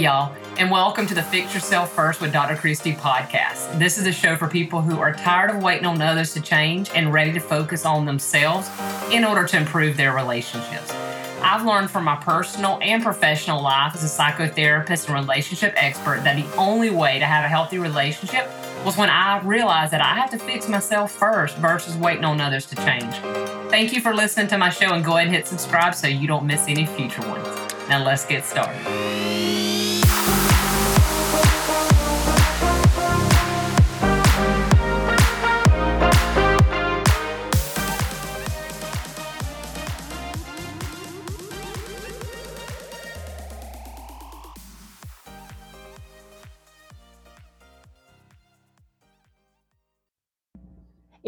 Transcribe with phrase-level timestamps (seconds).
[0.00, 2.56] y'all, and welcome to the Fix Yourself First with Dr.
[2.56, 3.78] Christie podcast.
[3.78, 6.90] This is a show for people who are tired of waiting on others to change
[6.94, 8.70] and ready to focus on themselves
[9.12, 10.90] in order to improve their relationships.
[11.42, 16.36] I've learned from my personal and professional life as a psychotherapist and relationship expert that
[16.36, 18.48] the only way to have a healthy relationship
[18.86, 22.64] was when I realized that I have to fix myself first versus waiting on others
[22.66, 23.14] to change.
[23.70, 26.26] Thank you for listening to my show and go ahead and hit subscribe so you
[26.26, 27.46] don't miss any future ones.
[27.90, 29.29] Now let's get started.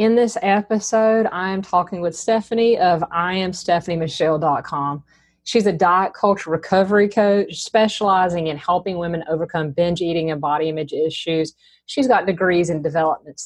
[0.03, 5.05] In this episode, I am talking with Stephanie of IamStephanieMichelle.com.
[5.45, 10.69] She's a diet culture recovery coach specializing in helping women overcome binge eating and body
[10.69, 11.55] image issues.
[11.87, 13.41] She's got degrees in development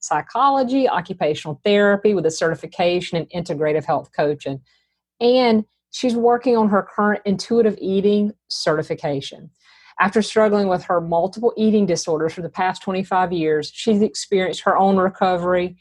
[0.00, 4.60] psychology, occupational therapy with a certification in integrative health coaching.
[5.18, 9.48] And she's working on her current intuitive eating certification.
[10.00, 14.76] After struggling with her multiple eating disorders for the past 25 years, she's experienced her
[14.76, 15.76] own recovery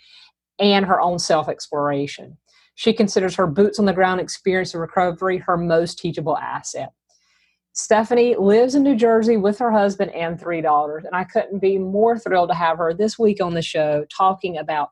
[0.59, 2.37] and her own self exploration.
[2.75, 6.91] She considers her boots on the ground experience of recovery her most teachable asset.
[7.73, 11.77] Stephanie lives in New Jersey with her husband and three daughters, and I couldn't be
[11.77, 14.89] more thrilled to have her this week on the show talking about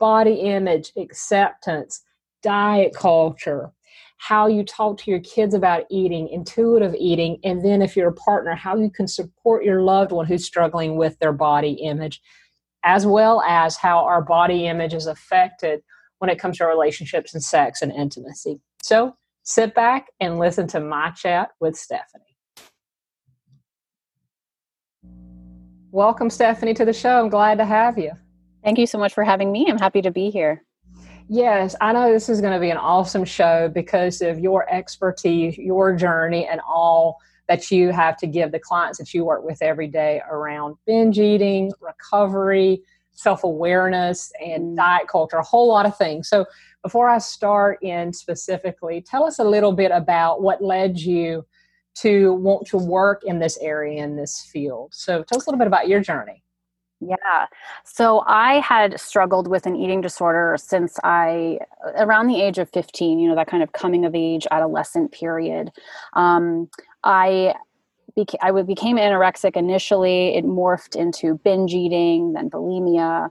[0.00, 2.02] body image, acceptance,
[2.42, 3.70] diet culture,
[4.22, 8.14] how you talk to your kids about eating, intuitive eating, and then if you're a
[8.14, 12.20] partner, how you can support your loved one who's struggling with their body image,
[12.84, 15.80] as well as how our body image is affected
[16.20, 18.60] when it comes to relationships and sex and intimacy.
[18.80, 22.36] So sit back and listen to my chat with Stephanie.
[25.90, 27.18] Welcome, Stephanie, to the show.
[27.18, 28.12] I'm glad to have you.
[28.62, 29.66] Thank you so much for having me.
[29.68, 30.62] I'm happy to be here.
[31.34, 35.56] Yes, I know this is going to be an awesome show because of your expertise,
[35.56, 37.16] your journey, and all
[37.48, 41.18] that you have to give the clients that you work with every day around binge
[41.18, 42.82] eating, recovery,
[43.12, 44.76] self awareness, and mm.
[44.76, 46.28] diet culture, a whole lot of things.
[46.28, 46.44] So,
[46.82, 51.46] before I start in specifically, tell us a little bit about what led you
[51.94, 54.92] to want to work in this area, in this field.
[54.92, 56.44] So, tell us a little bit about your journey.
[57.04, 57.46] Yeah.
[57.84, 61.58] So I had struggled with an eating disorder since I,
[61.96, 65.72] around the age of 15, you know, that kind of coming of age adolescent period.
[66.12, 66.68] Um,
[67.02, 67.54] I
[68.16, 70.36] beca- became anorexic initially.
[70.36, 73.30] It morphed into binge eating, then bulimia.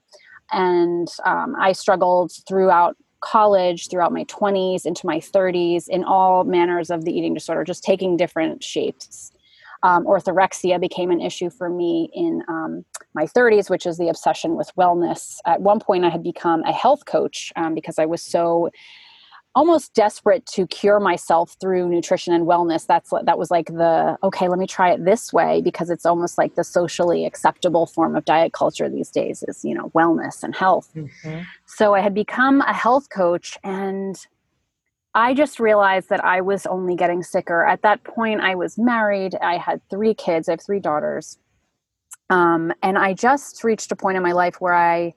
[0.52, 6.90] And um, I struggled throughout college, throughout my 20s, into my 30s, in all manners
[6.90, 9.32] of the eating disorder, just taking different shapes
[9.84, 14.56] um, orthorexia became an issue for me in um, my 30s, which is the obsession
[14.56, 15.38] with wellness.
[15.46, 18.70] At one point, I had become a health coach um, because I was so
[19.54, 24.48] almost desperate to cure myself through nutrition and wellness that's that was like the okay
[24.48, 28.24] let me try it this way because it's almost like the socially acceptable form of
[28.24, 31.42] diet culture these days is you know wellness and health mm-hmm.
[31.66, 34.26] so i had become a health coach and
[35.14, 37.66] I just realized that I was only getting sicker.
[37.66, 39.36] At that point, I was married.
[39.42, 40.48] I had three kids.
[40.48, 41.38] I have three daughters.
[42.30, 45.14] Um, and I just reached a point in my life where I,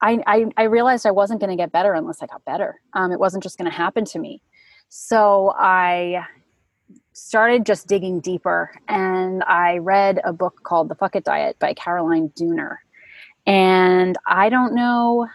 [0.00, 2.80] I, I, I realized I wasn't going to get better unless I got better.
[2.94, 4.40] Um, it wasn't just going to happen to me.
[4.88, 6.24] So I
[7.12, 11.74] started just digging deeper and I read a book called The Fuck It Diet by
[11.74, 12.76] Caroline Dooner.
[13.44, 15.26] And I don't know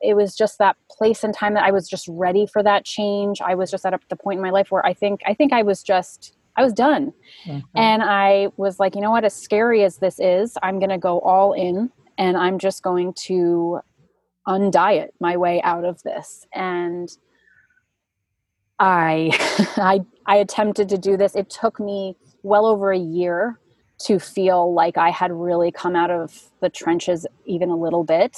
[0.00, 3.40] it was just that place and time that I was just ready for that change.
[3.40, 5.62] I was just at the point in my life where I think I think I
[5.62, 7.12] was just I was done.
[7.46, 7.60] Mm-hmm.
[7.74, 10.98] And I was like, you know what, as scary as this is, I'm going to
[10.98, 13.80] go all in and I'm just going to
[14.46, 16.46] undiet my way out of this.
[16.52, 17.08] And
[18.78, 19.30] I
[19.76, 21.34] I I attempted to do this.
[21.34, 23.58] It took me well over a year
[24.00, 28.36] to feel like I had really come out of the trenches even a little bit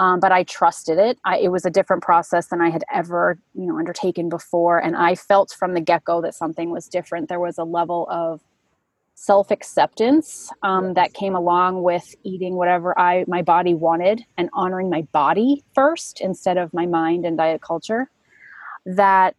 [0.00, 1.18] um, but I trusted it.
[1.26, 4.96] I, it was a different process than I had ever, you know, undertaken before, and
[4.96, 7.28] I felt from the get go that something was different.
[7.28, 8.40] There was a level of
[9.14, 10.94] self acceptance um, yes.
[10.94, 16.22] that came along with eating whatever I my body wanted and honoring my body first
[16.22, 18.08] instead of my mind and diet culture.
[18.86, 19.36] That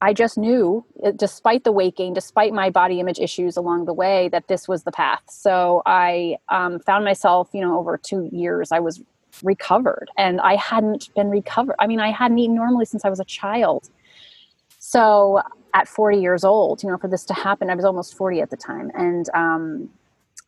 [0.00, 3.94] I just knew, uh, despite the weight gain, despite my body image issues along the
[3.94, 5.22] way, that this was the path.
[5.28, 9.00] So I um, found myself, you know, over two years, I was
[9.42, 11.76] recovered and I hadn't been recovered.
[11.78, 13.90] I mean, I hadn't eaten normally since I was a child.
[14.78, 15.40] So
[15.74, 17.68] at 40 years old, you know, for this to happen.
[17.68, 18.92] I was almost 40 at the time.
[18.94, 19.90] And um,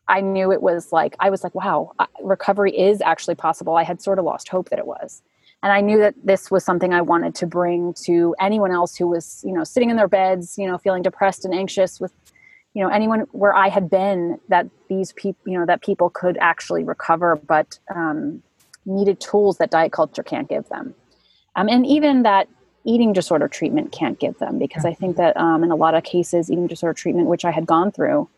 [0.07, 1.91] I knew it was like, I was like, wow,
[2.21, 3.75] recovery is actually possible.
[3.75, 5.21] I had sort of lost hope that it was.
[5.63, 9.07] And I knew that this was something I wanted to bring to anyone else who
[9.07, 12.13] was, you know, sitting in their beds, you know, feeling depressed and anxious with,
[12.73, 16.37] you know, anyone where I had been that these people, you know, that people could
[16.39, 18.43] actually recover, but um,
[18.87, 20.95] needed tools that diet culture can't give them.
[21.55, 22.47] Um, and even that
[22.85, 26.03] eating disorder treatment can't give them because I think that um, in a lot of
[26.03, 28.29] cases, eating disorder treatment, which I had gone through,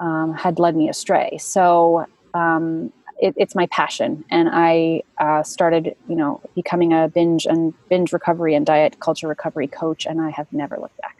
[0.00, 1.38] um, had led me astray.
[1.38, 7.46] So um, it, it's my passion, and I uh, started, you know, becoming a binge
[7.46, 11.16] and binge recovery and diet culture recovery coach, and I have never looked back.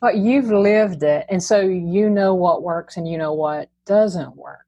[0.00, 4.36] But you've lived it, and so you know what works and you know what doesn't
[4.36, 4.65] work.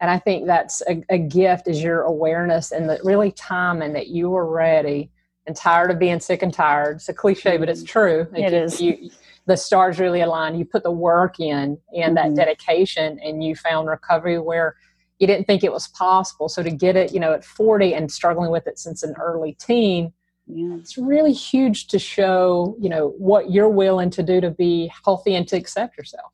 [0.00, 3.94] And I think that's a, a gift is your awareness and the really time and
[3.96, 5.10] that you were ready
[5.46, 6.96] and tired of being sick and tired.
[6.96, 8.28] It's a cliche, but it's true.
[8.34, 8.80] It you, is.
[8.80, 9.10] You,
[9.46, 10.58] the stars really align.
[10.58, 12.34] You put the work in and that mm-hmm.
[12.34, 14.76] dedication, and you found recovery where
[15.18, 16.48] you didn't think it was possible.
[16.48, 19.54] So to get it, you know, at 40 and struggling with it since an early
[19.54, 20.12] teen,
[20.46, 20.76] yeah.
[20.76, 25.34] it's really huge to show, you know, what you're willing to do to be healthy
[25.34, 26.32] and to accept yourself.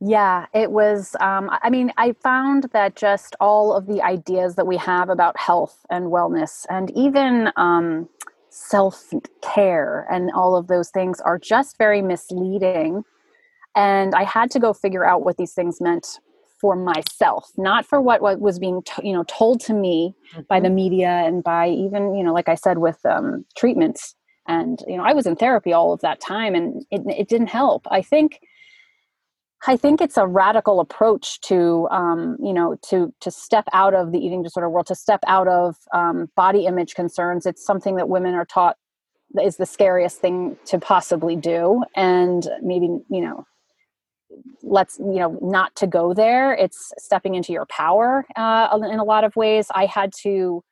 [0.00, 1.16] Yeah, it was.
[1.20, 5.38] Um, I mean, I found that just all of the ideas that we have about
[5.38, 8.08] health and wellness and even um,
[8.50, 9.10] self
[9.42, 13.04] care and all of those things are just very misleading.
[13.74, 16.18] And I had to go figure out what these things meant
[16.60, 20.42] for myself, not for what, what was being to, you know told to me mm-hmm.
[20.48, 20.74] by the mm-hmm.
[20.74, 24.14] media and by even you know like I said with um, treatments.
[24.48, 27.48] And you know, I was in therapy all of that time, and it, it didn't
[27.48, 27.84] help.
[27.90, 28.38] I think
[29.66, 34.12] I think it's a radical approach to, um, you know, to to step out of
[34.12, 37.46] the eating disorder world, to step out of um, body image concerns.
[37.46, 38.76] It's something that women are taught
[39.42, 43.44] is the scariest thing to possibly do, and maybe you know,
[44.62, 46.52] let's you know, not to go there.
[46.54, 49.68] It's stepping into your power uh, in a lot of ways.
[49.74, 50.62] I had to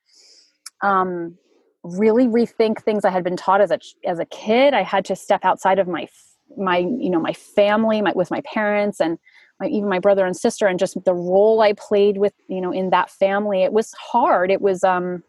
[0.82, 1.38] um,
[1.82, 4.74] really rethink things I had been taught as a as a kid.
[4.74, 6.06] I had to step outside of my
[6.56, 9.18] my you know my family my with my parents and
[9.60, 12.72] my, even my brother and sister and just the role i played with you know
[12.72, 13.62] in that family.
[13.62, 14.50] It was hard.
[14.50, 15.22] It was um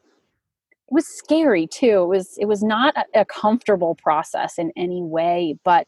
[0.88, 2.03] it was scary too.
[2.03, 5.88] It was it was not a, a comfortable process in any way but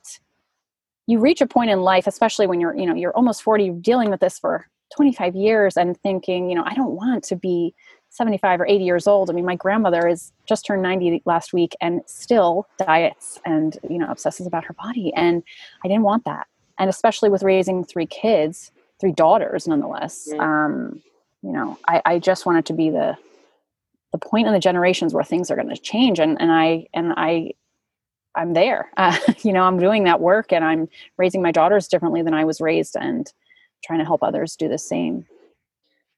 [1.08, 4.12] you reach a point in life especially when you're you know you're almost 40 dealing
[4.12, 7.74] with this for 25 years and thinking you know i don't want to be
[8.18, 9.30] 75 or 80 years old.
[9.30, 14.00] I mean, my grandmother is just turned 90 last week and still diets and, you
[14.00, 15.14] know, obsesses about her body.
[15.16, 15.44] And
[15.86, 16.48] I didn't want that.
[16.80, 21.02] And especially with raising three kids, three daughters nonetheless, um,
[21.44, 23.16] you know, I, I just wanted to be the,
[24.12, 26.20] the point in the generations where things are going to change.
[26.20, 27.52] And, and I, and I,
[28.36, 32.22] I'm there, uh, you know, I'm doing that work and I'm raising my daughters differently
[32.24, 33.32] than I was raised and
[33.84, 35.26] trying to help others do the same.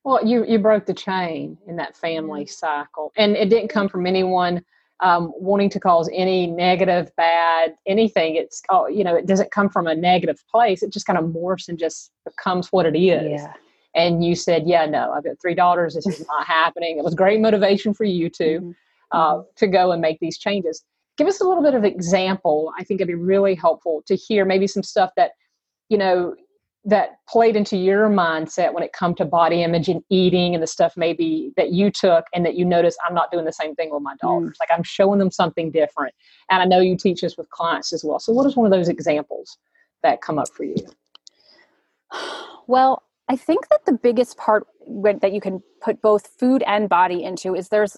[0.09, 4.07] Well, you you broke the chain in that family cycle, and it didn't come from
[4.07, 4.65] anyone
[5.01, 8.35] um, wanting to cause any negative, bad, anything.
[8.35, 10.81] It's oh, you know, it doesn't come from a negative place.
[10.81, 13.39] It just kind of morphs and just becomes what it is.
[13.39, 13.53] Yeah.
[13.93, 15.93] And you said, "Yeah, no, I've got three daughters.
[15.93, 18.71] This is not happening." It was great motivation for you too mm-hmm.
[19.11, 19.41] uh, mm-hmm.
[19.57, 20.83] to go and make these changes.
[21.19, 22.73] Give us a little bit of example.
[22.79, 25.33] I think it'd be really helpful to hear maybe some stuff that
[25.87, 26.33] you know
[26.85, 30.67] that played into your mindset when it come to body image and eating and the
[30.67, 33.91] stuff maybe that you took and that you notice I'm not doing the same thing
[33.91, 34.19] with my mm.
[34.19, 34.51] daughters.
[34.51, 34.59] Mm.
[34.61, 36.13] Like I'm showing them something different.
[36.49, 38.19] And I know you teach this with clients as well.
[38.19, 39.57] So what is one of those examples
[40.03, 40.75] that come up for you?
[42.67, 44.67] Well, I think that the biggest part
[45.21, 47.97] that you can put both food and body into is there's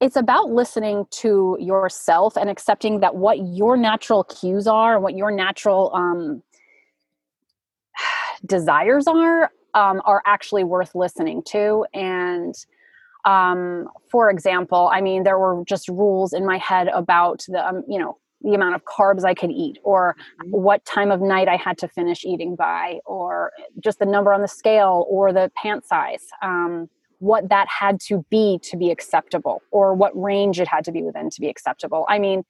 [0.00, 5.16] it's about listening to yourself and accepting that what your natural cues are and what
[5.16, 6.42] your natural um,
[8.46, 12.54] desires are um, are actually worth listening to and
[13.24, 17.82] um, for example i mean there were just rules in my head about the um,
[17.88, 20.50] you know the amount of carbs i could eat or mm-hmm.
[20.50, 23.52] what time of night i had to finish eating by or
[23.82, 26.88] just the number on the scale or the pant size um,
[27.20, 31.02] what that had to be to be acceptable or what range it had to be
[31.02, 32.44] within to be acceptable i mean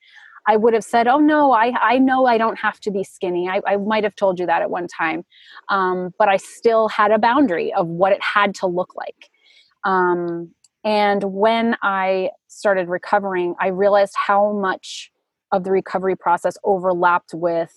[0.49, 3.49] I would have said, "Oh no, I I know I don't have to be skinny."
[3.49, 5.25] I, I might have told you that at one time,
[5.69, 9.31] um, but I still had a boundary of what it had to look like.
[9.85, 10.53] Um,
[10.85, 15.13] and when I started recovering, I realized how much
[15.53, 17.73] of the recovery process overlapped with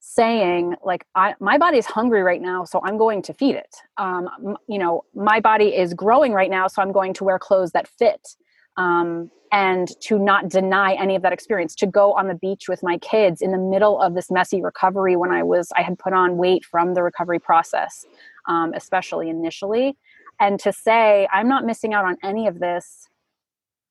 [0.00, 4.28] saying like I, my body's hungry right now so i'm going to feed it um,
[4.66, 7.86] you know my body is growing right now so i'm going to wear clothes that
[7.86, 8.34] fit
[8.80, 12.82] um, and to not deny any of that experience to go on the beach with
[12.82, 16.12] my kids in the middle of this messy recovery when i was i had put
[16.12, 18.04] on weight from the recovery process
[18.46, 19.96] um, especially initially.
[20.40, 23.08] And to say i'm not missing out on any of this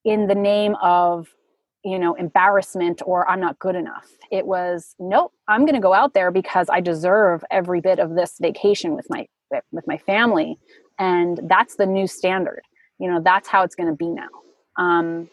[0.06, 1.30] in the name of
[1.84, 4.08] you know embarrassment or i'm not good enough.
[4.32, 8.16] It was nope i'm going to go out there because i deserve every bit of
[8.16, 9.28] this vacation with my
[9.72, 10.58] with my family.
[10.98, 12.62] And that's the new standard.
[13.00, 14.30] You know that's how it's going to be now
[14.80, 15.30] um,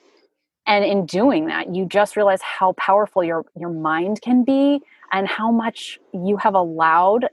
[0.66, 5.28] and in doing that you just realize how powerful your your mind can be and
[5.28, 7.26] how much you have allowed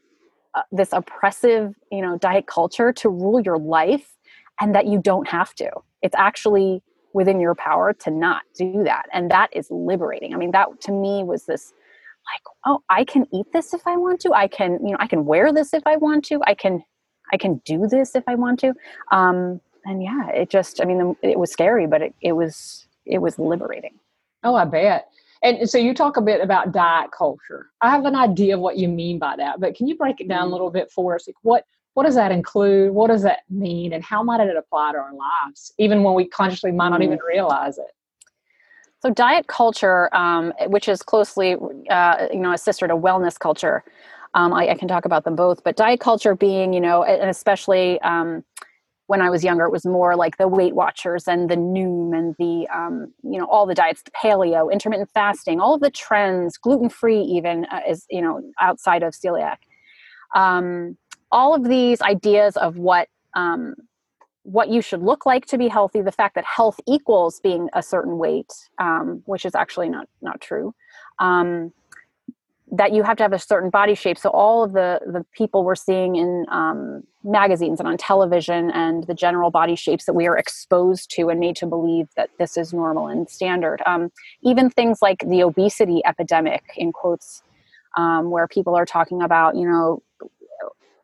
[0.56, 4.16] uh, this oppressive you know diet culture to rule your life
[4.62, 5.72] and that you don't have to.
[6.04, 9.06] It's actually within your power to not do that.
[9.14, 10.34] And that is liberating.
[10.34, 11.74] I mean that to me was this
[12.34, 14.34] like oh i can eat this if i want to.
[14.34, 16.42] I can you know i can wear this if i want to.
[16.46, 16.84] I can
[17.34, 18.74] i can do this if i want to.
[19.12, 23.20] Um and yeah it just i mean it was scary but it, it was it
[23.20, 24.00] was liberating.
[24.44, 25.10] Oh, I bet.
[25.42, 27.68] And so you talk a bit about diet culture.
[27.82, 30.28] I have an idea of what you mean by that, but can you break it
[30.28, 30.52] down a mm-hmm.
[30.54, 31.28] little bit for us?
[31.28, 32.92] Like what what does that include?
[32.92, 33.94] What does that mean?
[33.94, 37.20] And how might it apply to our lives, even when we consciously might not even
[37.20, 37.28] mm-hmm.
[37.28, 37.92] realize it?
[39.02, 41.56] So diet culture, um, which is closely,
[41.92, 43.84] uh, you know, a sister to wellness culture,
[44.34, 45.64] um, I, I, can talk about them both.
[45.64, 48.44] But diet culture being, you know, and especially um,
[49.08, 52.36] when I was younger, it was more like the Weight Watchers and the Noom and
[52.40, 56.58] the, um, you know, all the diets, the paleo, intermittent fasting, all of the trends,
[56.58, 59.58] gluten free, even uh, is, you know, outside of celiac.
[60.36, 60.98] Um,
[61.32, 63.76] all of these ideas of what um,
[64.44, 67.82] what you should look like to be healthy, the fact that health equals being a
[67.82, 70.74] certain weight, um, which is actually not not true.
[71.20, 71.74] Um,
[72.74, 74.18] that you have to have a certain body shape.
[74.18, 79.06] So all of the the people we're seeing in um, magazines and on television, and
[79.06, 82.58] the general body shapes that we are exposed to and made to believe that this
[82.58, 83.82] is normal and standard.
[83.86, 84.12] Um,
[84.42, 87.44] even things like the obesity epidemic, in quotes,
[87.96, 90.02] um, where people are talking about, you know,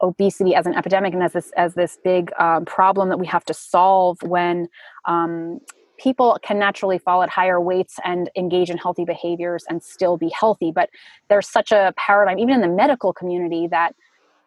[0.02, 3.46] obesity as an epidemic and as this as this big um, problem that we have
[3.46, 4.68] to solve when
[5.06, 5.60] um,
[6.00, 10.30] people can naturally fall at higher weights and engage in healthy behaviors and still be
[10.30, 10.72] healthy.
[10.72, 10.90] But
[11.28, 13.96] there's such a paradigm, even in the medical community, that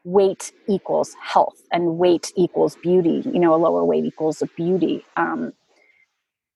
[0.05, 3.23] weight equals health and weight equals beauty.
[3.25, 5.05] You know, a lower weight equals beauty.
[5.17, 5.53] Um,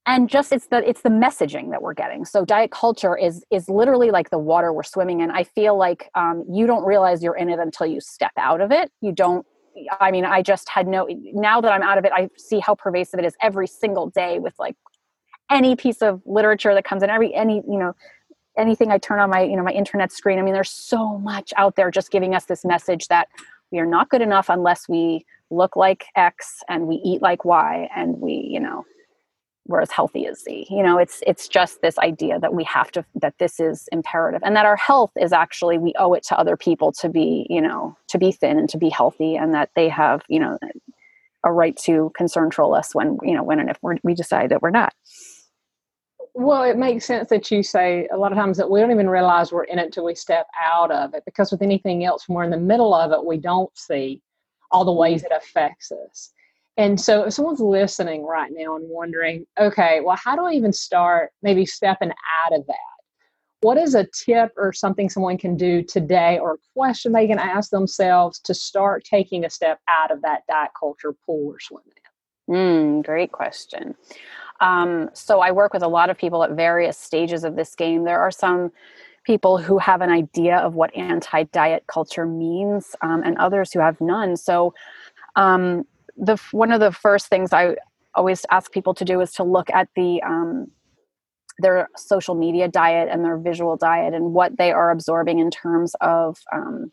[0.07, 3.69] and just it's the it's the messaging that we're getting so diet culture is is
[3.69, 7.37] literally like the water we're swimming in i feel like um, you don't realize you're
[7.37, 9.45] in it until you step out of it you don't
[10.01, 12.75] I mean, I just had no, now that I'm out of it, I see how
[12.75, 14.77] pervasive it is every single day with like
[15.51, 17.95] any piece of literature that comes in, every, any, you know,
[18.57, 20.39] anything I turn on my, you know, my internet screen.
[20.39, 23.29] I mean, there's so much out there just giving us this message that
[23.71, 27.89] we are not good enough unless we look like X and we eat like Y
[27.95, 28.85] and we, you know,
[29.67, 30.67] we're as healthy as Z.
[30.71, 34.43] You know, it's it's just this idea that we have to that this is imperative
[34.45, 37.61] and that our health is actually we owe it to other people to be, you
[37.61, 40.59] know, to be thin and to be healthy and that they have, you know,
[41.45, 44.63] a right to concern troll us when, you know, when and if we decide that
[44.63, 44.93] we're not.
[46.35, 49.09] Well, it makes sense that you say a lot of times that we don't even
[49.09, 52.37] realize we're in it till we step out of it because with anything else, when
[52.37, 54.21] we're in the middle of it, we don't see
[54.71, 56.33] all the ways it affects us.
[56.77, 60.73] And so if someone's listening right now and wondering, okay, well, how do I even
[60.73, 62.77] start maybe stepping out of that?
[63.63, 67.39] What is a tip or something someone can do today or a question they can
[67.39, 71.87] ask themselves to start taking a step out of that diet culture pool or swimming
[72.49, 72.55] in?
[72.55, 73.95] Mm, great question.
[74.61, 78.05] Um, so I work with a lot of people at various stages of this game.
[78.05, 78.71] There are some
[79.25, 83.81] people who have an idea of what anti diet culture means um, and others who
[83.81, 84.37] have none.
[84.37, 84.75] So
[85.35, 85.85] um,
[86.17, 87.77] the one of the first things I
[88.15, 90.71] always ask people to do is to look at the um,
[91.59, 95.95] their social media diet and their visual diet and what they are absorbing in terms
[96.01, 96.93] of um,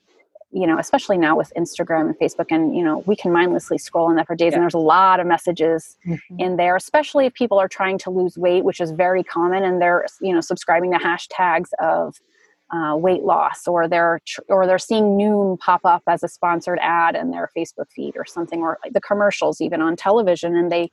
[0.51, 4.07] you know especially now with instagram and facebook and you know we can mindlessly scroll
[4.07, 4.57] on that for days yeah.
[4.57, 6.39] and there's a lot of messages mm-hmm.
[6.39, 9.81] in there especially if people are trying to lose weight which is very common and
[9.81, 12.19] they're you know subscribing to hashtags of
[12.73, 17.15] uh, weight loss or they're or they're seeing noom pop up as a sponsored ad
[17.15, 20.89] in their facebook feed or something or the commercials even on television and they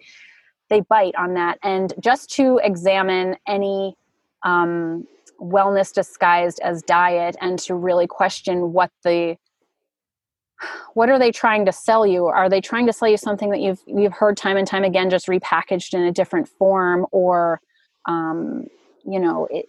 [0.70, 1.58] they bite on that.
[1.62, 3.96] And just to examine any
[4.44, 5.06] um,
[5.38, 9.36] wellness disguised as diet and to really question what the
[10.92, 12.26] what are they trying to sell you?
[12.26, 15.08] Are they trying to sell you something that you've you've heard time and time again
[15.08, 17.60] just repackaged in a different form or
[18.06, 18.66] um,
[19.04, 19.66] you know it,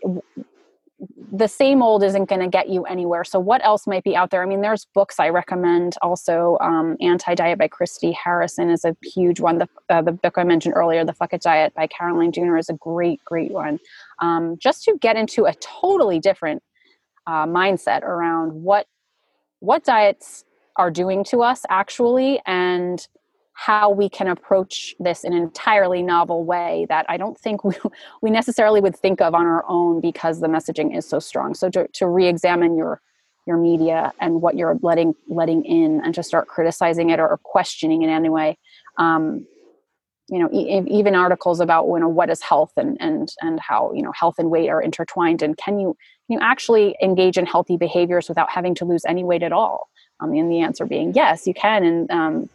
[1.32, 3.24] the same old isn't going to get you anywhere.
[3.24, 4.44] So, what else might be out there?
[4.44, 5.96] I mean, there's books I recommend.
[6.02, 9.58] Also, um, Anti Diet by Christy Harrison is a huge one.
[9.58, 12.70] The, uh, the book I mentioned earlier, The Fuck It Diet by Caroline Dooner, is
[12.70, 13.80] a great, great one.
[14.20, 16.62] Um, just to get into a totally different
[17.26, 18.88] uh, mindset around what
[19.60, 20.44] what diets
[20.76, 23.08] are doing to us actually, and
[23.66, 27.76] how we can approach this in an entirely novel way that I don't think we,
[28.24, 31.54] we necessarily would think of on our own because the messaging is so strong.
[31.54, 33.02] So to, to re-examine your
[33.48, 38.04] your media and what you're letting letting in and to start criticizing it or, questioning
[38.04, 38.56] it anyway.
[38.98, 39.48] Um,
[40.30, 43.94] you know, e- even articles about you know what is health and and and how
[43.94, 45.96] you know health and weight are intertwined and can you
[46.28, 49.90] can you actually engage in healthy behaviors without having to lose any weight at all?
[50.20, 51.84] Um, and the answer being yes, you can.
[51.84, 52.50] And um,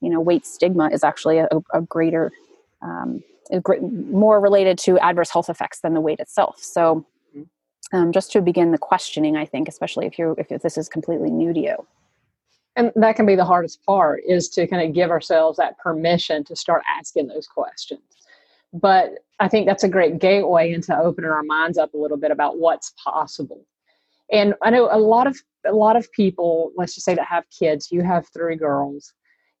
[0.00, 2.32] you know weight stigma is actually a, a greater
[2.82, 6.58] um, a great, more related to adverse health effects than the weight itself.
[6.60, 7.96] So mm-hmm.
[7.96, 11.30] um, just to begin the questioning i think especially if you're if this is completely
[11.30, 11.86] new to you.
[12.78, 16.44] And that can be the hardest part is to kind of give ourselves that permission
[16.44, 18.02] to start asking those questions.
[18.72, 22.30] But i think that's a great gateway into opening our minds up a little bit
[22.30, 23.64] about what's possible.
[24.30, 25.36] And i know a lot of
[25.66, 29.12] a lot of people let's just say that have kids you have three girls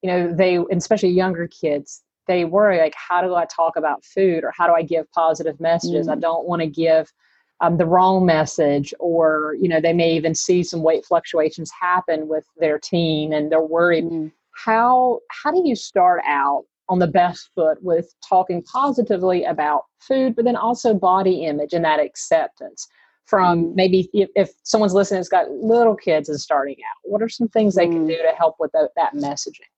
[0.02, 4.44] you know they especially younger kids they worry like how do i talk about food
[4.44, 6.12] or how do i give positive messages mm.
[6.12, 7.12] i don't want to give
[7.60, 12.28] um, the wrong message or you know they may even see some weight fluctuations happen
[12.28, 14.30] with their teen and they're worried mm.
[14.54, 20.36] how how do you start out on the best foot with talking positively about food
[20.36, 22.86] but then also body image and that acceptance
[23.24, 23.74] from mm.
[23.74, 27.48] maybe if, if someone's listening has got little kids and starting out what are some
[27.48, 28.08] things they can mm.
[28.08, 29.70] do to help with the, that messaging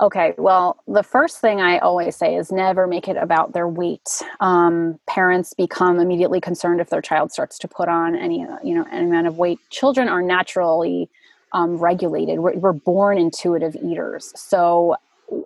[0.00, 4.22] Okay, well, the first thing I always say is never make it about their weight.
[4.38, 8.74] Um, parents become immediately concerned if their child starts to put on any, uh, you
[8.76, 9.58] know, any amount of weight.
[9.70, 11.10] Children are naturally
[11.52, 12.38] um, regulated.
[12.38, 14.32] We're, we're born intuitive eaters.
[14.36, 14.96] So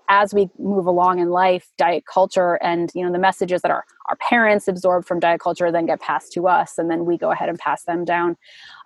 [0.09, 3.85] as we move along in life, diet culture and you know the messages that our
[4.09, 7.31] our parents absorb from diet culture then get passed to us, and then we go
[7.31, 8.37] ahead and pass them down.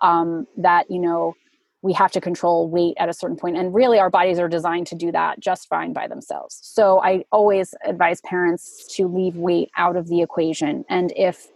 [0.00, 1.35] Um, that you know
[1.82, 4.86] we have to control weight at a certain point and really our bodies are designed
[4.86, 6.58] to do that just fine by themselves.
[6.62, 11.48] So i always advise parents to leave weight out of the equation and if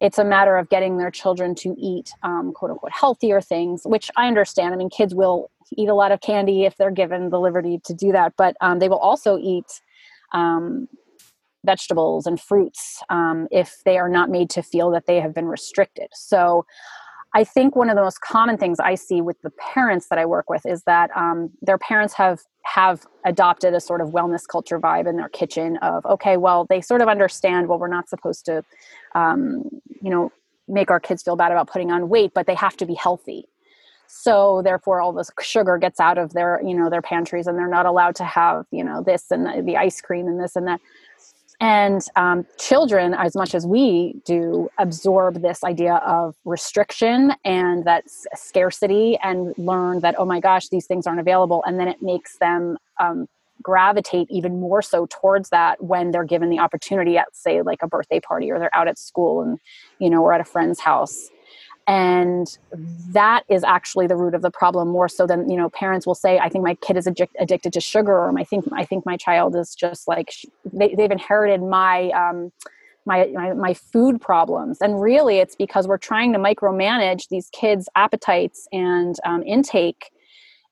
[0.00, 4.10] it's a matter of getting their children to eat um, quote unquote healthier things which
[4.16, 7.40] i understand i mean kids will eat a lot of candy if they're given the
[7.40, 9.80] liberty to do that but um, they will also eat
[10.32, 10.88] um,
[11.64, 15.46] vegetables and fruits um, if they are not made to feel that they have been
[15.46, 16.08] restricted.
[16.12, 16.66] So
[17.34, 20.26] I think one of the most common things I see with the parents that I
[20.26, 24.78] work with is that um, their parents have have adopted a sort of wellness culture
[24.78, 28.44] vibe in their kitchen of okay, well they sort of understand well we're not supposed
[28.46, 28.62] to,
[29.14, 29.64] um,
[30.02, 30.30] you know,
[30.68, 33.46] make our kids feel bad about putting on weight, but they have to be healthy.
[34.06, 37.66] So therefore, all this sugar gets out of their you know their pantries, and they're
[37.66, 40.66] not allowed to have you know this and the, the ice cream and this and
[40.68, 40.80] that
[41.62, 48.02] and um, children as much as we do absorb this idea of restriction and that
[48.34, 51.62] scarcity and learn that oh my gosh these things aren't available.
[51.64, 53.28] And then it makes them um,
[53.62, 57.86] gravitate even more so towards that when they're given the opportunity at say like a
[57.86, 59.60] birthday party or they're out at school and
[60.00, 61.30] you know or at a friend's house
[61.86, 62.58] and
[63.08, 66.14] that is actually the root of the problem more so than you know parents will
[66.14, 69.04] say i think my kid is addic- addicted to sugar or i think i think
[69.04, 70.32] my child is just like
[70.72, 72.52] they, they've inherited my um
[73.06, 74.78] my, my my food problems.
[74.80, 80.10] And really it's because we're trying to micromanage these kids appetites and um, intake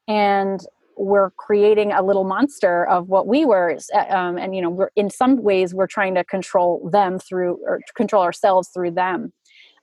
[0.07, 0.61] and
[0.97, 3.79] we're creating a little monster of what we were
[4.11, 7.81] um, and you know we're in some ways we're trying to control them through or
[7.97, 9.33] control ourselves through them.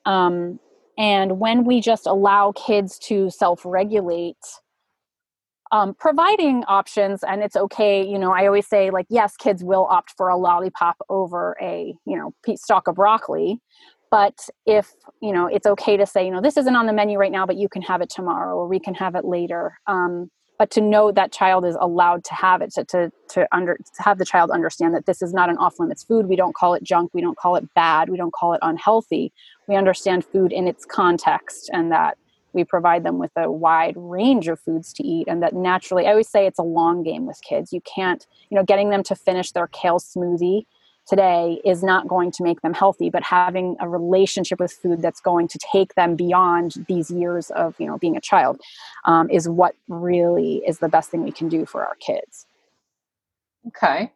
[0.06, 0.60] Um,
[0.97, 4.38] and when we just allow kids to self regulate,
[5.71, 9.86] um, providing options, and it's okay, you know, I always say, like, yes, kids will
[9.89, 13.60] opt for a lollipop over a, you know, stalk of broccoli.
[14.10, 17.17] But if, you know, it's okay to say, you know, this isn't on the menu
[17.17, 19.77] right now, but you can have it tomorrow or we can have it later.
[19.86, 23.76] Um, but to know that child is allowed to have it to, to, to under
[23.76, 26.56] to have the child understand that this is not an off limits food we don't
[26.56, 29.32] call it junk we don't call it bad we don't call it unhealthy.
[29.67, 32.17] We understand food in its context and that
[32.54, 36.12] we provide them with a wide range of foods to eat and that naturally i
[36.12, 37.72] always say it's a long game with kids.
[37.72, 40.65] You can't you know getting them to finish their kale smoothie
[41.08, 45.22] today is not going to make them healthy but having a relationship with food that's
[45.22, 48.60] going to take them beyond these years of you know being a child
[49.06, 52.46] um, is what really is the best thing we can do for our kids
[53.67, 54.12] okay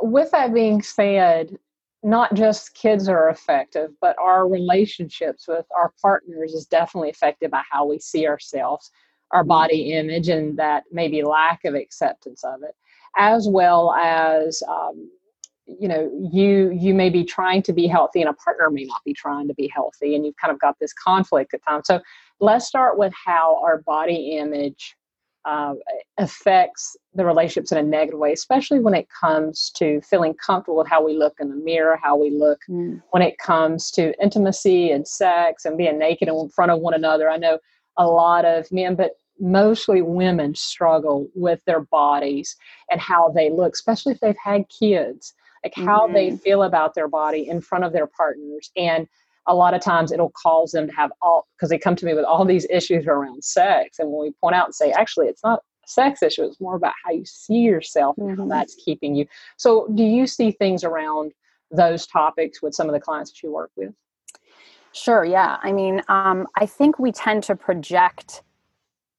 [0.00, 1.56] with that being said
[2.04, 7.62] not just kids are effective, but our relationships with our partners is definitely affected by
[7.68, 8.90] how we see ourselves,
[9.32, 9.48] our mm-hmm.
[9.48, 12.76] body image, and that maybe lack of acceptance of it,
[13.16, 15.10] as well as um,
[15.66, 19.02] you know you you may be trying to be healthy and a partner may not
[19.04, 22.00] be trying to be healthy and you've kind of got this conflict at times so
[22.40, 24.94] let's start with how our body image
[25.44, 25.74] uh,
[26.18, 30.88] affects the relationships in a negative way, especially when it comes to feeling comfortable with
[30.88, 33.00] how we look in the mirror, how we look mm.
[33.10, 37.28] when it comes to intimacy and sex and being naked in front of one another.
[37.28, 37.58] I know
[37.98, 42.56] a lot of men, but mostly women struggle with their bodies
[42.90, 46.14] and how they look, especially if they've had kids, like how mm-hmm.
[46.14, 48.70] they feel about their body in front of their partners.
[48.76, 49.08] And
[49.46, 52.14] a lot of times it'll cause them to have all because they come to me
[52.14, 55.42] with all these issues around sex and when we point out and say actually it's
[55.44, 58.30] not a sex issue it's more about how you see yourself mm-hmm.
[58.30, 61.32] and how that's keeping you so do you see things around
[61.70, 63.92] those topics with some of the clients that you work with
[64.92, 68.42] sure yeah i mean um, i think we tend to project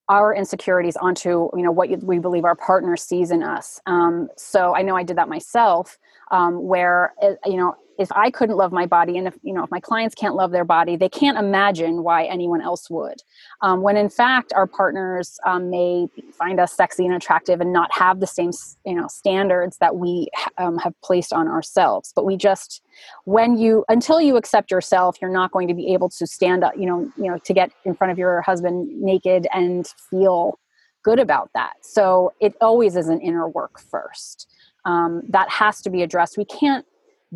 [0.07, 4.75] our insecurities onto you know what we believe our partner sees in us um, so
[4.75, 5.97] i know i did that myself
[6.31, 9.63] um, where eh, you know if I couldn't love my body, and if you know
[9.63, 13.21] if my clients can't love their body, they can't imagine why anyone else would.
[13.61, 16.07] Um, when in fact, our partners um, may
[16.37, 18.51] find us sexy and attractive and not have the same
[18.85, 22.11] you know standards that we um, have placed on ourselves.
[22.15, 22.81] But we just
[23.23, 26.73] when you until you accept yourself, you're not going to be able to stand up.
[26.77, 30.59] You know, you know to get in front of your husband naked and feel
[31.03, 31.73] good about that.
[31.81, 34.47] So it always is an inner work first.
[34.85, 36.37] Um, that has to be addressed.
[36.37, 36.85] We can't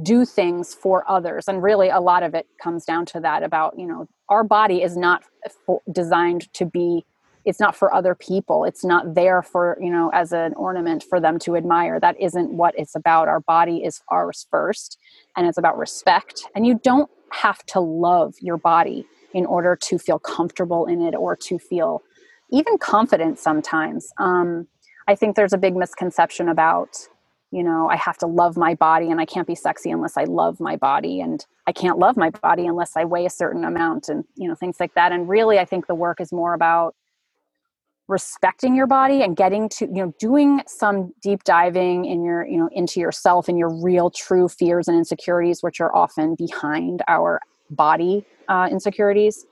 [0.03, 1.47] do things for others.
[1.47, 4.81] And really a lot of it comes down to that about you know our body
[4.81, 5.23] is not
[5.65, 7.05] for, designed to be
[7.45, 8.65] it's not for other people.
[8.65, 11.99] It's not there for you know as an ornament for them to admire.
[11.99, 13.27] That isn't what it's about.
[13.27, 14.97] Our body is ours first
[15.35, 16.43] and it's about respect.
[16.55, 21.15] And you don't have to love your body in order to feel comfortable in it
[21.15, 22.01] or to feel
[22.51, 24.11] even confident sometimes.
[24.17, 24.67] Um,
[25.07, 27.07] i think there's a big misconception about
[27.51, 30.23] you know i have to love my body and i can't be sexy unless i
[30.23, 34.09] love my body and i can't love my body unless i weigh a certain amount
[34.09, 35.11] and you know things like that.
[35.11, 36.95] And really i think the work is more about
[38.09, 42.57] respecting your body and getting to you know doing some deep diving in your you
[42.57, 47.39] know into yourself and your real true fears and insecurities which are often behind our
[47.69, 49.45] body uh, insecurities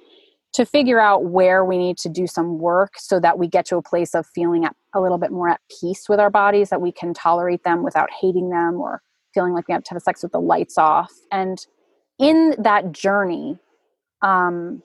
[0.54, 3.78] to figure out where we need to do some work so that we get to
[3.78, 6.82] a place of feeling at, a little bit more at peace with our bodies, that
[6.82, 9.02] we can tolerate them without hating them or
[9.34, 11.12] feeling like we have to have sex with the lights off.
[11.32, 11.60] And
[12.18, 13.60] in that journey,
[14.22, 14.82] um,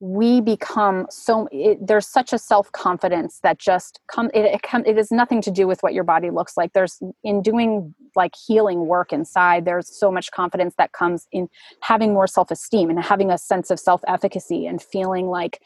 [0.00, 4.96] we become so it, there's such a self-confidence that just come it, it come it
[4.96, 6.72] has nothing to do with what your body looks like.
[6.72, 11.48] There's in doing like healing work inside there's so much confidence that comes in
[11.82, 15.60] having more self-esteem and having a sense of self-efficacy and feeling like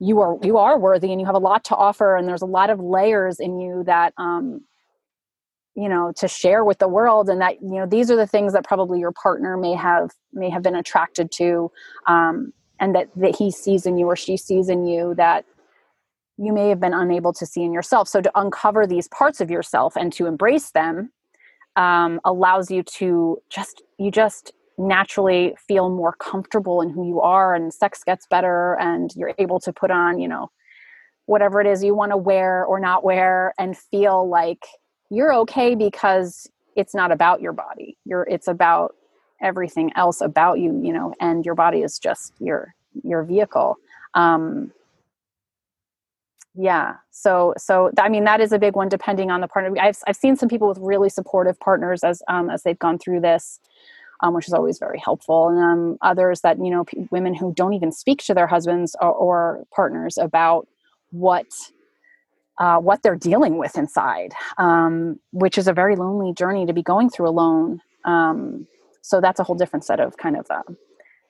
[0.00, 2.46] you are you are worthy and you have a lot to offer and there's a
[2.46, 4.60] lot of layers in you that um
[5.76, 8.52] you know to share with the world and that you know these are the things
[8.52, 11.70] that probably your partner may have may have been attracted to
[12.08, 15.46] um and that that he sees in you or she sees in you that
[16.36, 18.08] you may have been unable to see in yourself.
[18.08, 21.12] So to uncover these parts of yourself and to embrace them
[21.76, 27.54] um, allows you to just you just naturally feel more comfortable in who you are
[27.54, 30.50] and sex gets better and you're able to put on you know
[31.26, 34.66] whatever it is you want to wear or not wear and feel like
[35.10, 37.96] you're okay because it's not about your body.
[38.04, 38.94] You're it's about
[39.42, 43.76] everything else about you you know and your body is just your your vehicle.
[44.14, 44.72] Um
[46.54, 49.74] yeah so so i mean that is a big one depending on the partner.
[49.80, 53.20] I've, I've seen some people with really supportive partners as um, as they've gone through
[53.20, 53.58] this
[54.22, 55.48] um, which is always very helpful.
[55.48, 58.96] And um, others that you know p- women who don't even speak to their husbands
[59.00, 60.68] or, or partners about
[61.10, 61.46] what
[62.58, 66.82] uh, what they're dealing with inside um, which is a very lonely journey to be
[66.82, 68.66] going through alone um,
[69.02, 70.62] so that's a whole different set of kind of uh,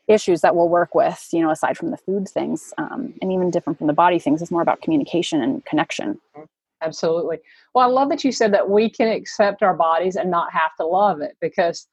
[0.09, 3.51] issues that we'll work with you know aside from the food things um, and even
[3.51, 4.41] different from the body things.
[4.41, 6.21] It's more about communication and connection.
[6.83, 7.39] Absolutely.
[7.75, 10.75] Well i love that you said that we can accept our bodies and not have
[10.77, 11.89] to love it because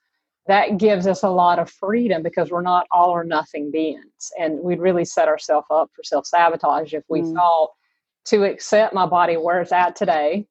[0.47, 4.59] that gives us a lot of freedom because we're not all or nothing beings and
[4.59, 7.33] we'd really set ourselves up for self-sabotage if we mm.
[7.35, 7.69] thought
[8.25, 10.47] to accept my body where it's at today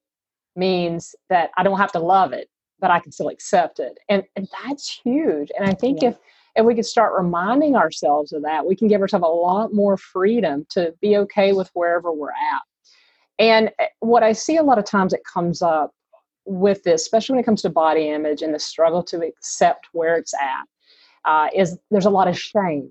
[0.55, 2.49] means that i don't have to love it
[2.81, 3.99] but I can still accept it.
[4.09, 5.51] And, and that's huge.
[5.59, 6.11] And I think yeah.
[6.11, 6.19] if
[6.57, 9.97] if we could start reminding ourselves of that, we can give ourselves a lot more
[9.97, 12.63] freedom to be okay with wherever we're at.
[13.39, 15.93] And eh, what I see a lot of times it comes up
[16.45, 20.17] with this, especially when it comes to body image and the struggle to accept where
[20.17, 20.67] it's at,
[21.25, 22.91] uh, is there's a lot of shame.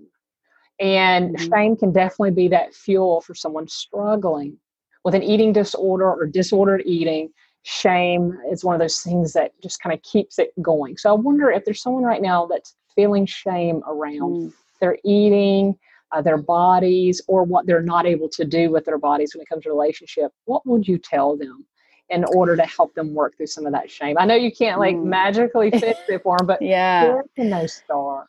[0.79, 1.53] And mm-hmm.
[1.53, 4.57] shame can definitely be that fuel for someone struggling
[5.03, 7.29] with an eating disorder or disordered eating.
[7.69, 10.95] Shame is one of those things that just kind of keeps it going.
[10.95, 14.53] So I wonder if there's someone right now that's feeling shame around mm.
[14.79, 15.77] their eating,
[16.13, 19.49] uh, their bodies, or what they're not able to do with their bodies when it
[19.49, 20.31] comes to relationship.
[20.45, 21.65] What would you tell them?
[22.09, 24.15] in order to help them work through some of that shame.
[24.17, 25.03] I know you can't like mm.
[25.03, 28.27] magically fix it for them, but yeah, where can they start?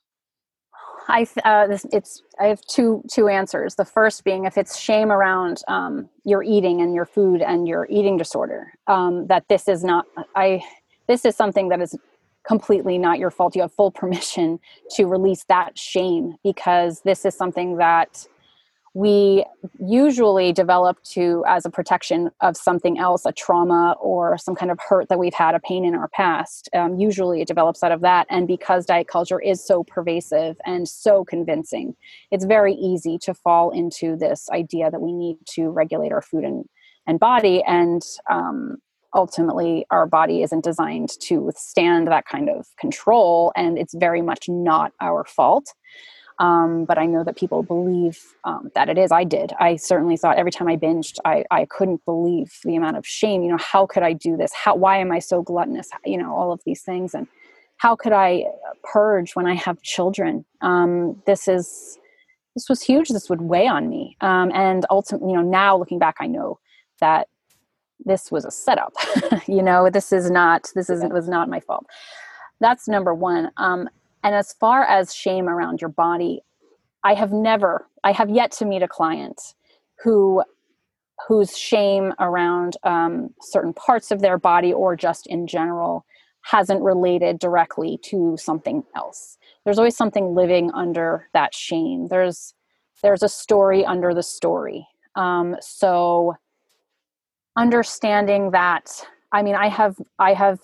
[1.09, 3.75] I uh, it's I have two two answers.
[3.75, 7.87] The first being if it's shame around um, your eating and your food and your
[7.90, 10.62] eating disorder, um, that this is not I
[11.07, 11.97] this is something that is
[12.47, 13.57] completely not your fault.
[13.57, 14.61] You have full permission
[14.97, 18.27] to release that shame because this is something that
[18.94, 19.44] we
[19.79, 24.79] usually develop to as a protection of something else a trauma or some kind of
[24.88, 28.01] hurt that we've had a pain in our past um, usually it develops out of
[28.01, 28.27] that.
[28.31, 31.94] And because diet culture is so pervasive and so convincing
[32.31, 36.44] it's very easy to fall into this idea that we need to regulate our food
[36.44, 36.64] and,
[37.07, 37.62] and body.
[37.64, 38.79] And um,
[39.14, 44.48] ultimately our body isn't designed to withstand that kind of control and it's very much
[44.48, 45.74] not our fault
[46.38, 49.11] um, but I know that people believe um, that it is.
[49.11, 49.53] I did.
[49.59, 53.42] I certainly thought every time I binged, I, I couldn't believe the amount of shame.
[53.42, 54.53] You know, how could I do this?
[54.53, 55.90] How, why am I so gluttonous?
[56.05, 57.14] You know, all of these things.
[57.14, 57.27] And
[57.79, 58.44] how could I
[58.85, 60.44] purge when I have children?
[60.61, 61.98] Um, this is,
[62.55, 63.09] this was huge.
[63.09, 64.16] This would weigh on me.
[64.20, 66.61] Um, and ultimately, you know, now looking back, I know
[67.01, 67.27] that
[68.05, 68.94] this was a setup.
[69.48, 71.87] you know, this is not, this isn't, was not my fault.
[72.61, 73.51] That's number one.
[73.57, 73.88] Um,
[74.22, 76.42] and as far as shame around your body,
[77.04, 79.54] I have never, I have yet to meet a client
[80.02, 80.42] who
[81.26, 86.07] whose shame around um, certain parts of their body or just in general
[86.42, 89.37] hasn't related directly to something else.
[89.64, 92.07] There's always something living under that shame.
[92.09, 92.54] There's
[93.02, 94.87] there's a story under the story.
[95.16, 96.37] Um, so
[97.59, 100.61] understanding that i mean i have i have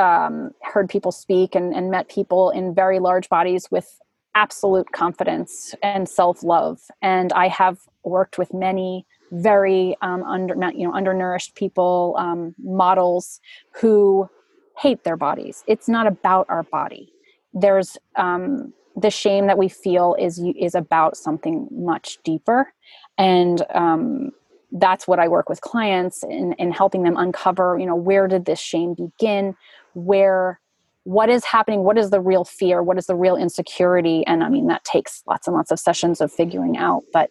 [0.00, 4.00] um, heard people speak and, and met people in very large bodies with
[4.34, 6.80] absolute confidence and self-love.
[7.02, 13.40] And i have worked with many very um, under you know undernourished people um, models
[13.72, 14.28] who
[14.78, 15.62] hate their bodies.
[15.66, 17.12] It's not about our body.
[17.52, 22.72] There's um, the shame that we feel is is about something much deeper.
[23.18, 24.30] And um,
[24.72, 28.44] that's what i work with clients in, in helping them uncover you know where did
[28.44, 29.56] this shame begin
[29.94, 30.60] where
[31.04, 34.24] what is happening what is the real fear what is the real insecurity?
[34.26, 37.30] And i mean that takes lots and lots of sessions of figuring out but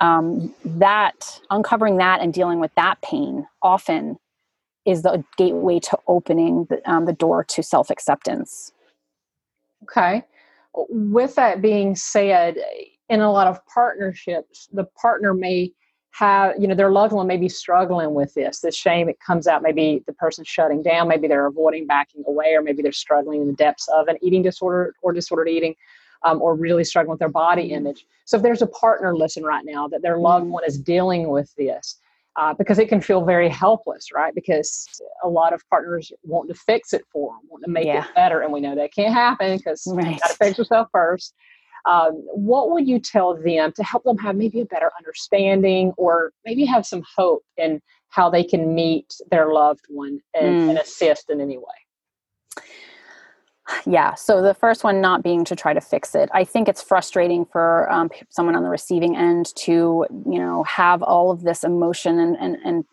[0.00, 4.18] um, that uncovering that and dealing with that pain often
[4.84, 8.72] is the gateway to opening the, um, the door to self-acceptance.
[9.84, 10.24] Okay.
[10.74, 12.56] With that being said
[13.08, 15.72] in a lot of partnerships the partner may
[16.14, 19.48] have you know their loved one may be struggling with this this shame it comes
[19.48, 23.40] out maybe the person's shutting down maybe they're avoiding backing away or maybe they're struggling
[23.40, 25.74] in the depths of an eating disorder or disordered eating
[26.22, 29.64] um, or really struggling with their body image so if there's a partner listen right
[29.64, 31.96] now that their loved one is dealing with this
[32.36, 34.86] uh, because it can feel very helpless right because
[35.24, 38.04] a lot of partners want to fix it for them want to make yeah.
[38.04, 40.12] it better and we know that can't happen because right.
[40.12, 41.34] you got to fix yourself first
[41.86, 46.32] um, what would you tell them to help them have maybe a better understanding or
[46.44, 50.68] maybe have some hope in how they can meet their loved one and, mm.
[50.70, 51.64] and assist in any way?
[53.86, 54.14] Yeah.
[54.14, 56.28] So the first one not being to try to fix it.
[56.32, 61.02] I think it's frustrating for um, someone on the receiving end to, you know, have
[61.02, 62.84] all of this emotion and and and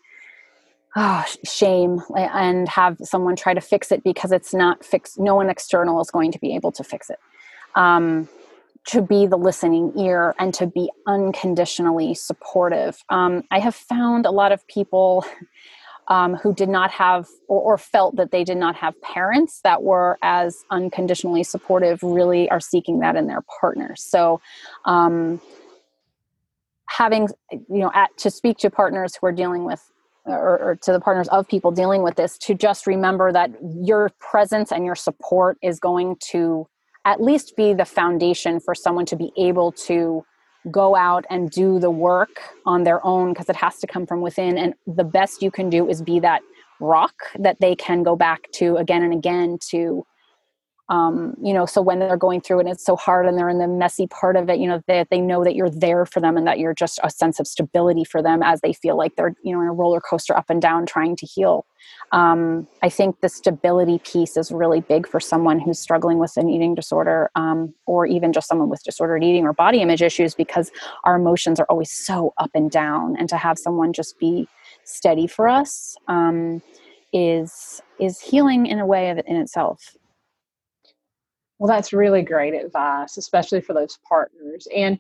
[0.96, 5.20] oh, shame and have someone try to fix it because it's not fixed.
[5.20, 7.20] No one external is going to be able to fix it.
[7.76, 8.30] Um,
[8.88, 13.04] to be the listening ear and to be unconditionally supportive.
[13.10, 15.26] Um, I have found a lot of people
[16.08, 19.84] um, who did not have or, or, felt that they did not have parents that
[19.84, 24.04] were as unconditionally supportive really are seeking that in their partners.
[24.04, 24.42] So,
[24.86, 25.40] um,
[26.90, 29.90] having you know at, to speak to partners who are dealing with
[30.26, 34.12] or, or, to the partners of people dealing with this to just remember that your
[34.20, 36.68] presence and your support is going to
[37.06, 40.24] at least be the foundation for someone to be able to
[40.70, 44.22] go out and do the work on their own because it has to come from
[44.22, 44.58] within.
[44.58, 46.42] And the best you can do is be that
[46.80, 50.06] rock that they can go back to again and again to
[50.92, 53.58] um, you know so when they're going through and it's so hard and they're in
[53.58, 56.38] the messy part of it you know that they, know that you're there for them
[56.38, 59.36] and that you're just a sense of stability for them as they feel like they're
[59.44, 61.66] you know in a roller coaster up and down trying to heal.
[62.12, 66.50] Um, i think the stability piece is really big for someone who's struggling with an
[66.50, 70.72] eating disorder um, or even just someone with disordered eating or body image issues because
[71.04, 73.16] our emotions are always so up and down.
[73.18, 74.48] And to have someone just be
[74.84, 76.62] steady for us um,
[77.14, 79.96] is is healing in a way of in itself
[81.62, 84.68] well, that's really great advice, especially for those partners.
[84.76, 85.00] And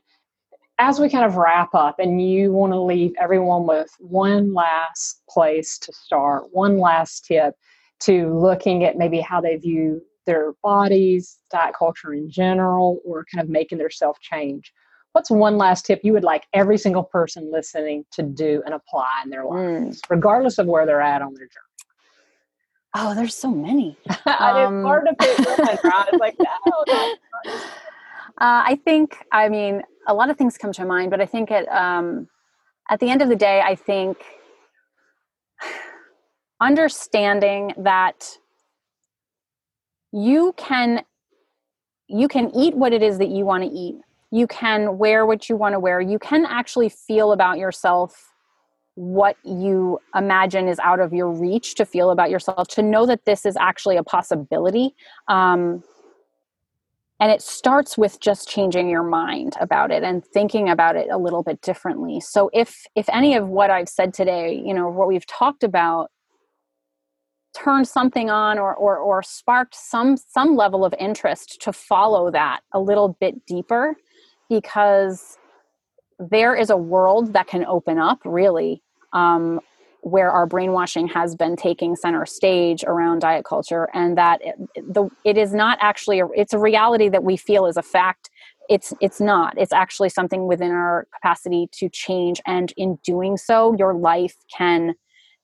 [0.77, 5.23] as we kind of wrap up, and you want to leave everyone with one last
[5.27, 7.55] place to start, one last tip
[8.01, 13.43] to looking at maybe how they view their bodies, diet culture in general, or kind
[13.43, 14.71] of making their self change.
[15.13, 19.09] What's one last tip you would like every single person listening to do and apply
[19.23, 20.09] in their lives, mm.
[20.11, 21.70] regardless of where they're at on their journey?
[22.93, 23.97] Oh, there's so many.
[24.09, 26.07] um, it's hard to pick one, right?
[26.11, 27.55] It's like, no, uh,
[28.39, 31.67] I think, I mean, a lot of things come to mind, but I think at
[31.69, 32.27] um,
[32.89, 34.17] at the end of the day, I think
[36.61, 38.37] understanding that
[40.11, 41.03] you can
[42.07, 43.95] you can eat what it is that you want to eat.
[44.31, 46.01] You can wear what you want to wear.
[46.01, 48.30] You can actually feel about yourself
[48.95, 53.25] what you imagine is out of your reach to feel about yourself to know that
[53.25, 54.93] this is actually a possibility
[55.27, 55.83] um,
[57.21, 61.19] and it starts with just changing your mind about it and thinking about it a
[61.19, 62.19] little bit differently.
[62.19, 66.09] So if if any of what i've said today you know what we've talked about
[67.53, 72.61] turned something on or, or or sparked some some level of interest to follow that
[72.73, 73.95] a little bit deeper
[74.49, 75.37] because
[76.29, 79.59] there is a world that can open up really um,
[80.01, 85.09] where our brainwashing has been taking center stage around diet culture and that it, the,
[85.25, 88.29] it is not actually a, it's a reality that we feel is a fact.
[88.69, 89.57] It's it's not.
[89.57, 94.93] It's actually something within our capacity to change and in doing so your life can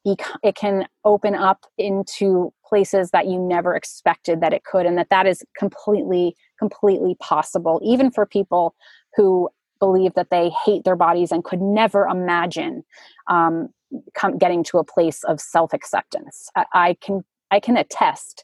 [0.06, 4.98] be it can open up into places that you never expected that it could and
[4.98, 8.76] that that is completely completely possible even for people
[9.16, 12.84] who believe that they hate their bodies and could never imagine
[13.28, 13.70] um,
[14.13, 16.50] come, getting to a place of self acceptance.
[16.56, 18.44] I, I can I can attest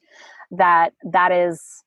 [0.51, 1.83] that that is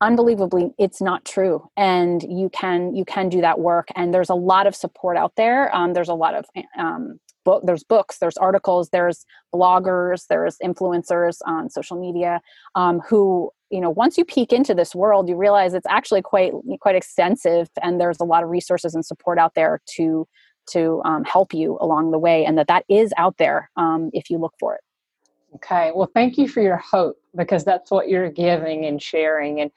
[0.00, 4.34] unbelievably it's not true and you can you can do that work and there's a
[4.34, 6.44] lot of support out there um, there's a lot of
[6.78, 12.40] um, book there's books there's articles there's bloggers there's influencers on social media
[12.76, 16.52] um, who you know once you peek into this world you realize it's actually quite
[16.80, 20.26] quite extensive and there's a lot of resources and support out there to
[20.66, 24.28] to um, help you along the way and that that is out there um, if
[24.28, 24.80] you look for it.
[25.54, 29.70] Okay well thank you for your hope because that's what you're giving and sharing and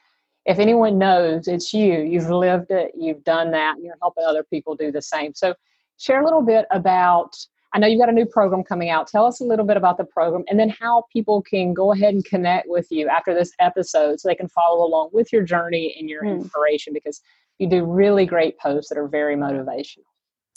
[0.45, 2.01] if anyone knows it's you.
[2.01, 5.33] You've lived it you've done that and you're helping other people do the same.
[5.33, 5.53] So
[5.97, 7.35] share a little bit about
[7.73, 9.07] I know you've got a new program coming out.
[9.07, 12.13] Tell us a little bit about the program and then how people can go ahead
[12.13, 15.95] and connect with you after this episode so they can follow along with your journey
[15.97, 16.41] and your mm.
[16.41, 17.21] inspiration because
[17.59, 20.03] you do really great posts that are very motivational.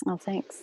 [0.06, 0.62] Oh, thanks.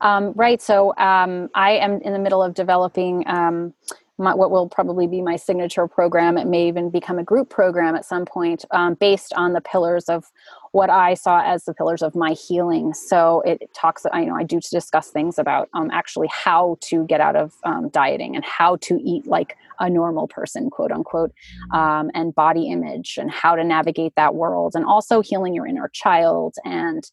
[0.00, 0.62] Um, right.
[0.62, 3.74] So um, I am in the middle of developing um,
[4.20, 6.38] my, what will probably be my signature program.
[6.38, 10.04] It may even become a group program at some point um, based on the pillars
[10.04, 10.30] of
[10.72, 12.94] what I saw as the pillars of my healing.
[12.94, 17.04] So it talks, I know I do to discuss things about um, actually how to
[17.06, 21.32] get out of um, dieting and how to eat like a normal person, quote unquote,
[21.72, 25.90] um, and body image and how to navigate that world, and also healing your inner
[25.92, 27.10] child and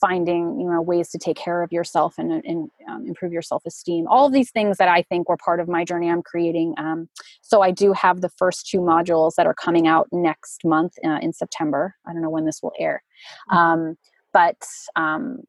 [0.00, 4.06] finding you know ways to take care of yourself and, and um, improve your self-esteem.
[4.08, 7.08] All of these things that i think were part of my journey i'm creating um,
[7.42, 11.18] so i do have the first two modules that are coming out next month uh,
[11.20, 11.94] in september.
[12.06, 13.02] I don't know when this will air.
[13.50, 13.56] Mm-hmm.
[13.56, 13.96] um,
[14.32, 14.56] but
[14.96, 15.44] um,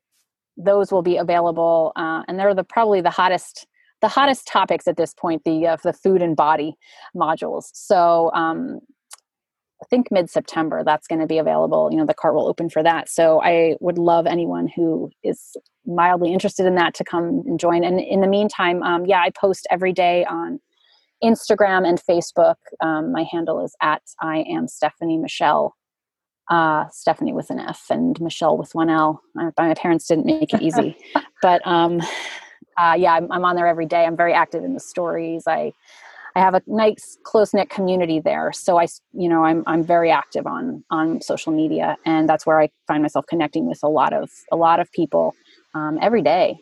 [0.58, 3.68] those will be available uh, and they're the probably the hottest
[4.02, 6.76] the hottest topics at this point the uh, the food and body
[7.16, 7.66] modules.
[7.74, 8.80] So um,
[9.86, 11.90] I think mid September that's going to be available.
[11.92, 13.08] You know, the cart will open for that.
[13.08, 17.84] So I would love anyone who is mildly interested in that to come and join.
[17.84, 20.60] And in the meantime, um, yeah, I post every day on
[21.24, 22.56] Instagram and Facebook.
[22.82, 25.76] Um, my handle is at I am Stefanie Michele.
[26.50, 29.22] Uh, Stefanie with an F and Michele with one L.
[29.34, 30.96] My, my parents didn't make it easy,
[31.42, 32.02] but um,
[32.78, 34.06] uh, yeah, I'm, I'm on there every day.
[34.06, 35.44] I'm very active in the stories.
[35.48, 35.74] I
[36.36, 38.52] I have a nice close knit community there.
[38.52, 42.60] So I, you know, I'm I'm very active on on social media, and that's where
[42.60, 45.34] I find myself connecting with a lot of a lot of people
[45.74, 46.58] um, every day.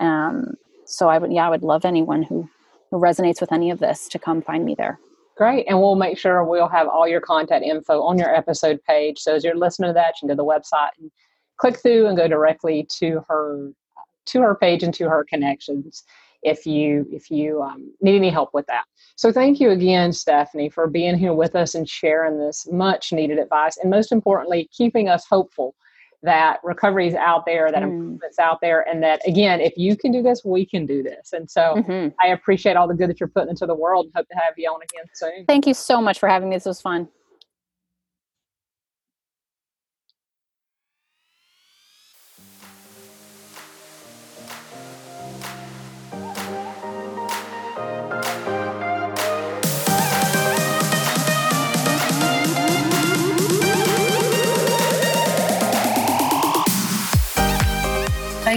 [0.00, 0.54] Um,
[0.86, 2.48] so I would, yeah, I would love anyone who
[2.90, 4.98] who resonates with any of this to come find me there.
[5.36, 5.66] Great.
[5.66, 9.18] And we'll make sure we'll have all your contact info on your episode page.
[9.18, 11.10] So as you're listening to that, you can go to the website and
[11.56, 13.70] click through and go directly to her
[14.26, 16.02] to her page and to her connections
[16.42, 18.84] if you if you um, need any help with that.
[19.16, 23.38] So thank you again, Stefanie, for being here with us and sharing this much needed
[23.38, 25.74] advice, and most importantly, keeping us hopeful
[26.24, 27.90] that recovery is out there, that mm.
[27.90, 31.32] improvement's out there, and that again, if you can do this, we can do this.
[31.32, 32.08] And so mm-hmm.
[32.20, 34.06] I appreciate all the good that you're putting into the world.
[34.14, 35.44] Hope to have you on again soon.
[35.46, 36.56] Thank you so much for having me.
[36.56, 37.08] This was fun.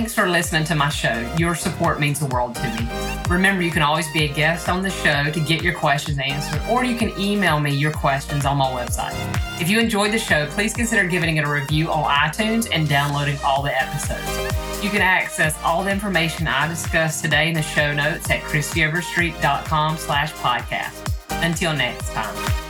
[0.06, 1.28] Thanks for listening to my show.
[1.36, 2.88] Your support means the world to me.
[3.28, 6.62] Remember, you can always be a guest on the show to get your questions answered,
[6.70, 9.16] or you can email me your questions on my website.
[9.60, 13.39] If you enjoyed the show, please consider giving it a review on iTunes and downloading
[13.43, 14.84] all the episodes.
[14.84, 19.97] You can access all the information I discussed today in the show notes at christyoverstreet.com
[19.97, 21.14] slash podcast.
[21.43, 22.64] Until next time.